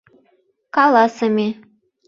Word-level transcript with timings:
Каласыме. 0.75 1.47